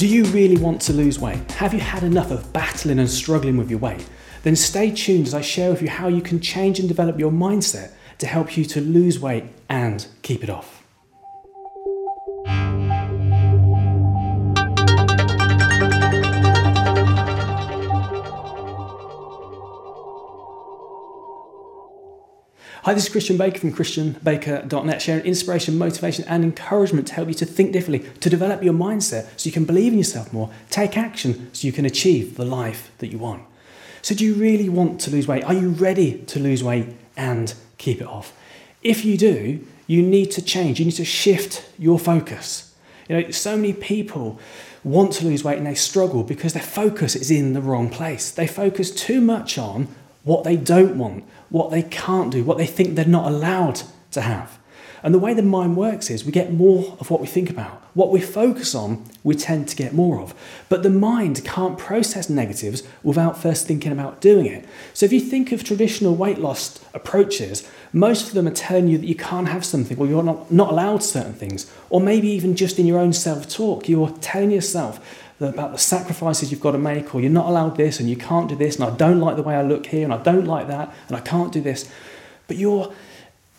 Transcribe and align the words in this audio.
Do 0.00 0.06
you 0.06 0.24
really 0.24 0.56
want 0.56 0.80
to 0.82 0.94
lose 0.94 1.18
weight? 1.18 1.52
Have 1.52 1.74
you 1.74 1.80
had 1.80 2.02
enough 2.04 2.30
of 2.30 2.54
battling 2.54 2.98
and 2.98 3.10
struggling 3.10 3.58
with 3.58 3.68
your 3.68 3.80
weight? 3.80 4.08
Then 4.44 4.56
stay 4.56 4.90
tuned 4.90 5.26
as 5.26 5.34
I 5.34 5.42
share 5.42 5.68
with 5.68 5.82
you 5.82 5.90
how 5.90 6.08
you 6.08 6.22
can 6.22 6.40
change 6.40 6.78
and 6.78 6.88
develop 6.88 7.18
your 7.18 7.30
mindset 7.30 7.90
to 8.16 8.26
help 8.26 8.56
you 8.56 8.64
to 8.64 8.80
lose 8.80 9.20
weight 9.20 9.44
and 9.68 10.06
keep 10.22 10.42
it 10.42 10.48
off. 10.48 10.79
Hi, 22.84 22.94
this 22.94 23.04
is 23.04 23.12
Christian 23.12 23.36
Baker 23.36 23.58
from 23.58 23.74
ChristianBaker.net, 23.74 25.02
sharing 25.02 25.24
inspiration, 25.26 25.76
motivation, 25.76 26.24
and 26.26 26.42
encouragement 26.42 27.08
to 27.08 27.14
help 27.14 27.28
you 27.28 27.34
to 27.34 27.44
think 27.44 27.72
differently, 27.72 28.10
to 28.20 28.30
develop 28.30 28.62
your 28.62 28.72
mindset 28.72 29.28
so 29.38 29.46
you 29.46 29.52
can 29.52 29.66
believe 29.66 29.92
in 29.92 29.98
yourself 29.98 30.32
more, 30.32 30.48
take 30.70 30.96
action 30.96 31.52
so 31.52 31.66
you 31.66 31.74
can 31.74 31.84
achieve 31.84 32.36
the 32.36 32.44
life 32.44 32.90
that 32.96 33.08
you 33.08 33.18
want. 33.18 33.42
So, 34.00 34.14
do 34.14 34.24
you 34.24 34.32
really 34.32 34.70
want 34.70 34.98
to 35.02 35.10
lose 35.10 35.28
weight? 35.28 35.44
Are 35.44 35.52
you 35.52 35.68
ready 35.68 36.20
to 36.28 36.40
lose 36.40 36.64
weight 36.64 36.86
and 37.18 37.52
keep 37.76 38.00
it 38.00 38.06
off? 38.06 38.32
If 38.82 39.04
you 39.04 39.18
do, 39.18 39.66
you 39.86 40.00
need 40.00 40.30
to 40.30 40.42
change, 40.42 40.78
you 40.78 40.86
need 40.86 40.92
to 40.92 41.04
shift 41.04 41.68
your 41.78 41.98
focus. 41.98 42.74
You 43.10 43.20
know, 43.20 43.30
so 43.30 43.56
many 43.56 43.74
people 43.74 44.40
want 44.84 45.12
to 45.14 45.26
lose 45.26 45.44
weight 45.44 45.58
and 45.58 45.66
they 45.66 45.74
struggle 45.74 46.22
because 46.22 46.54
their 46.54 46.62
focus 46.62 47.14
is 47.14 47.30
in 47.30 47.52
the 47.52 47.60
wrong 47.60 47.90
place. 47.90 48.30
They 48.30 48.46
focus 48.46 48.90
too 48.90 49.20
much 49.20 49.58
on 49.58 49.94
what 50.22 50.44
they 50.44 50.56
don't 50.56 50.98
want, 50.98 51.24
what 51.48 51.70
they 51.70 51.82
can't 51.82 52.30
do, 52.30 52.44
what 52.44 52.58
they 52.58 52.66
think 52.66 52.94
they're 52.94 53.04
not 53.04 53.30
allowed 53.30 53.82
to 54.12 54.20
have. 54.20 54.58
And 55.02 55.14
the 55.14 55.18
way 55.18 55.32
the 55.32 55.42
mind 55.42 55.76
works 55.76 56.10
is 56.10 56.24
we 56.24 56.32
get 56.32 56.52
more 56.52 56.96
of 57.00 57.10
what 57.10 57.20
we 57.20 57.26
think 57.26 57.48
about. 57.48 57.82
What 57.94 58.10
we 58.10 58.20
focus 58.20 58.74
on, 58.74 59.04
we 59.24 59.34
tend 59.34 59.68
to 59.68 59.76
get 59.76 59.94
more 59.94 60.20
of. 60.20 60.34
But 60.68 60.82
the 60.82 60.90
mind 60.90 61.42
can't 61.44 61.78
process 61.78 62.28
negatives 62.28 62.82
without 63.02 63.38
first 63.40 63.66
thinking 63.66 63.92
about 63.92 64.20
doing 64.20 64.46
it. 64.46 64.68
So 64.92 65.06
if 65.06 65.12
you 65.12 65.20
think 65.20 65.52
of 65.52 65.64
traditional 65.64 66.14
weight 66.14 66.38
loss 66.38 66.84
approaches, 66.92 67.68
most 67.92 68.28
of 68.28 68.34
them 68.34 68.46
are 68.46 68.52
telling 68.52 68.88
you 68.88 68.98
that 68.98 69.06
you 69.06 69.14
can't 69.14 69.48
have 69.48 69.64
something 69.64 69.98
or 69.98 70.06
you're 70.06 70.22
not, 70.22 70.52
not 70.52 70.70
allowed 70.70 71.02
certain 71.02 71.34
things. 71.34 71.70
Or 71.88 72.00
maybe 72.00 72.28
even 72.28 72.54
just 72.54 72.78
in 72.78 72.86
your 72.86 72.98
own 72.98 73.12
self 73.12 73.48
talk, 73.48 73.88
you're 73.88 74.10
telling 74.20 74.50
yourself 74.50 75.00
about 75.40 75.72
the 75.72 75.78
sacrifices 75.78 76.50
you've 76.50 76.60
got 76.60 76.72
to 76.72 76.78
make, 76.78 77.14
or 77.14 77.20
you're 77.20 77.30
not 77.30 77.46
allowed 77.46 77.76
this, 77.76 77.98
and 77.98 78.08
you 78.08 78.16
can't 78.16 78.48
do 78.48 78.56
this, 78.56 78.76
and 78.76 78.84
I 78.84 78.94
don't 78.96 79.20
like 79.20 79.36
the 79.36 79.42
way 79.42 79.54
I 79.54 79.62
look 79.62 79.86
here, 79.86 80.04
and 80.04 80.12
I 80.12 80.22
don't 80.22 80.46
like 80.46 80.68
that, 80.68 80.94
and 81.08 81.16
I 81.16 81.20
can't 81.20 81.52
do 81.52 81.60
this. 81.60 81.90
But 82.46 82.56
you're 82.56 82.92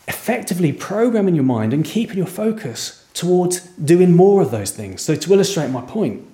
effectively 0.08 0.74
programming 0.74 1.36
your 1.36 1.44
mind 1.44 1.74
and 1.74 1.84
keeping 1.86 2.18
your 2.18 2.28
focus 2.28 3.06
towards 3.14 3.62
doing 3.78 4.16
more 4.16 4.42
of 4.42 4.52
those 4.52 4.72
things. 4.72 5.02
So, 5.02 5.16
to 5.16 5.34
illustrate 5.34 5.70
my 5.70 5.82
point, 5.82 6.28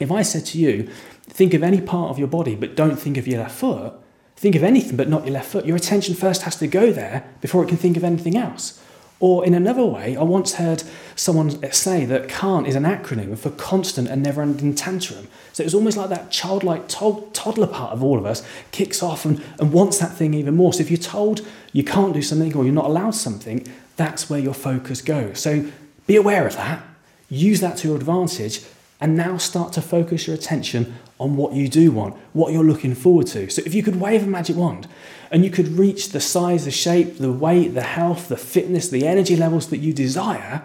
if 0.00 0.10
I 0.10 0.22
said 0.22 0.46
to 0.46 0.58
you, 0.58 0.88
think 1.22 1.54
of 1.54 1.62
any 1.62 1.80
part 1.80 2.10
of 2.10 2.18
your 2.18 2.28
body, 2.28 2.54
but 2.54 2.76
don't 2.76 2.96
think 2.96 3.16
of 3.16 3.26
your 3.26 3.40
left 3.40 3.56
foot, 3.56 3.94
think 4.36 4.54
of 4.54 4.62
anything 4.62 4.96
but 4.96 5.08
not 5.08 5.24
your 5.24 5.34
left 5.34 5.50
foot, 5.50 5.64
your 5.64 5.76
attention 5.76 6.14
first 6.14 6.42
has 6.42 6.56
to 6.56 6.66
go 6.66 6.92
there 6.92 7.24
before 7.40 7.64
it 7.64 7.68
can 7.68 7.76
think 7.76 7.96
of 7.96 8.04
anything 8.04 8.36
else. 8.36 8.80
Or 9.24 9.42
in 9.42 9.54
another 9.54 9.86
way, 9.86 10.18
I 10.18 10.22
once 10.22 10.56
heard 10.56 10.82
someone 11.16 11.72
say 11.72 12.04
that 12.04 12.28
CAN't 12.28 12.66
is 12.66 12.74
an 12.74 12.82
acronym 12.82 13.38
for 13.38 13.48
constant 13.48 14.06
and 14.06 14.22
never 14.22 14.42
ending 14.42 14.74
tantrum. 14.74 15.28
So 15.54 15.62
it's 15.62 15.72
almost 15.72 15.96
like 15.96 16.10
that 16.10 16.30
childlike 16.30 16.88
toddler 16.88 17.66
part 17.66 17.94
of 17.94 18.02
all 18.02 18.18
of 18.18 18.26
us 18.26 18.46
kicks 18.70 19.02
off 19.02 19.24
and, 19.24 19.42
and 19.58 19.72
wants 19.72 19.96
that 20.00 20.12
thing 20.12 20.34
even 20.34 20.56
more. 20.56 20.74
So 20.74 20.82
if 20.82 20.90
you're 20.90 20.98
told 20.98 21.40
you 21.72 21.82
can't 21.82 22.12
do 22.12 22.20
something 22.20 22.54
or 22.54 22.64
you're 22.64 22.74
not 22.74 22.84
allowed 22.84 23.14
something, 23.14 23.66
that's 23.96 24.28
where 24.28 24.38
your 24.38 24.52
focus 24.52 25.00
goes. 25.00 25.40
So 25.40 25.70
be 26.06 26.16
aware 26.16 26.46
of 26.46 26.56
that, 26.56 26.82
use 27.30 27.60
that 27.62 27.78
to 27.78 27.88
your 27.88 27.96
advantage, 27.96 28.60
and 29.00 29.16
now 29.16 29.38
start 29.38 29.72
to 29.72 29.80
focus 29.80 30.26
your 30.26 30.36
attention 30.36 30.96
on 31.18 31.36
what 31.36 31.52
you 31.52 31.68
do 31.68 31.92
want, 31.92 32.16
what 32.32 32.52
you're 32.52 32.64
looking 32.64 32.94
forward 32.94 33.26
to. 33.28 33.48
So 33.50 33.62
if 33.64 33.74
you 33.74 33.82
could 33.82 34.00
wave 34.00 34.24
a 34.24 34.26
magic 34.26 34.56
wand 34.56 34.88
and 35.30 35.44
you 35.44 35.50
could 35.50 35.68
reach 35.68 36.10
the 36.10 36.20
size, 36.20 36.64
the 36.64 36.70
shape, 36.70 37.18
the 37.18 37.32
weight, 37.32 37.68
the 37.74 37.82
health, 37.82 38.28
the 38.28 38.36
fitness, 38.36 38.88
the 38.88 39.06
energy 39.06 39.36
levels 39.36 39.68
that 39.68 39.78
you 39.78 39.92
desire, 39.92 40.62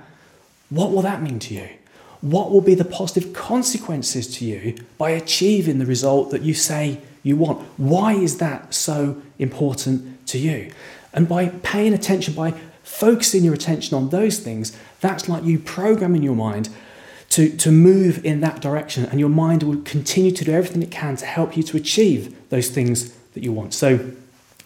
what 0.70 0.92
will 0.92 1.02
that 1.04 1.22
mean 1.22 1.40
to 1.40 1.54
you? 1.54 1.70
What 2.22 2.52
will 2.52 2.62
be 2.62 2.76
the 2.76 2.86
positive 2.86 3.34
consequences 3.34 4.28
to 4.38 4.46
you 4.46 4.76
by 4.98 5.12
achieving 5.12 5.80
the 5.80 5.86
result 5.86 6.32
that 6.32 6.42
you 6.42 6.54
say 6.54 7.00
you 7.24 7.38
want? 7.38 7.62
Why 7.78 8.14
is 8.14 8.40
that 8.40 8.74
so 8.74 9.22
important 9.38 10.28
to 10.28 10.38
you? 10.38 10.72
And 11.14 11.28
by 11.28 11.50
paying 11.50 11.94
attention, 11.94 12.34
by 12.34 12.54
focusing 12.84 13.44
your 13.44 13.54
attention 13.54 13.96
on 13.96 14.10
those 14.10 14.40
things, 14.40 14.78
that's 15.00 15.30
like 15.30 15.44
you 15.44 15.60
programming 15.60 16.24
your 16.24 16.36
mind 16.36 16.70
to, 17.30 17.56
to 17.58 17.72
move 17.72 18.26
in 18.26 18.42
that 18.42 18.62
direction, 18.62 19.06
and 19.06 19.20
your 19.20 19.30
mind 19.30 19.64
will 19.64 19.82
continue 19.84 20.32
to 20.32 20.44
do 20.44 20.52
everything 20.52 20.82
it 20.82 20.92
can 20.92 21.16
to 21.18 21.26
help 21.26 21.56
you 21.56 21.64
to 21.64 21.78
achieve 21.78 22.36
those 22.50 22.70
things 22.70 23.12
that 23.34 23.44
you 23.44 23.52
want. 23.52 23.74
So, 23.74 24.12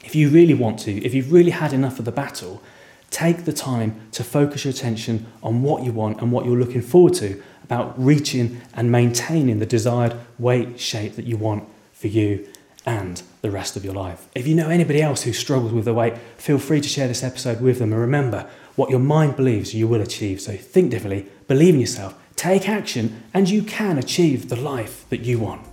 if 0.03 0.15
you 0.15 0.29
really 0.29 0.53
want 0.53 0.79
to, 0.79 0.91
if 1.03 1.13
you've 1.13 1.31
really 1.31 1.51
had 1.51 1.71
enough 1.71 1.97
of 1.97 2.05
the 2.05 2.11
battle, 2.11 2.61
take 3.09 3.45
the 3.45 3.53
time 3.53 4.01
to 4.11 4.23
focus 4.23 4.65
your 4.65 4.71
attention 4.71 5.25
on 5.41 5.61
what 5.61 5.83
you 5.83 5.93
want 5.93 6.21
and 6.21 6.31
what 6.31 6.45
you're 6.45 6.57
looking 6.57 6.81
forward 6.81 7.13
to 7.13 7.41
about 7.63 7.93
reaching 7.97 8.61
and 8.73 8.91
maintaining 8.91 9.59
the 9.59 9.65
desired 9.65 10.15
weight 10.37 10.79
shape 10.79 11.15
that 11.15 11.25
you 11.25 11.37
want 11.37 11.63
for 11.93 12.07
you 12.07 12.45
and 12.85 13.21
the 13.41 13.49
rest 13.49 13.77
of 13.77 13.85
your 13.85 13.93
life. 13.93 14.27
If 14.35 14.45
you 14.45 14.55
know 14.55 14.69
anybody 14.69 15.01
else 15.01 15.23
who 15.23 15.31
struggles 15.31 15.71
with 15.71 15.85
their 15.85 15.93
weight, 15.93 16.17
feel 16.37 16.57
free 16.57 16.81
to 16.81 16.89
share 16.89 17.07
this 17.07 17.23
episode 17.23 17.61
with 17.61 17.79
them. 17.79 17.93
And 17.93 18.01
remember, 18.01 18.49
what 18.75 18.89
your 18.89 18.99
mind 18.99 19.35
believes 19.35 19.73
you 19.73 19.87
will 19.87 20.01
achieve. 20.01 20.41
So 20.41 20.57
think 20.57 20.91
differently, 20.91 21.27
believe 21.47 21.75
in 21.75 21.79
yourself, 21.79 22.19
take 22.35 22.67
action, 22.67 23.23
and 23.33 23.49
you 23.49 23.63
can 23.63 23.97
achieve 23.97 24.49
the 24.49 24.55
life 24.55 25.05
that 25.09 25.21
you 25.21 25.39
want. 25.39 25.72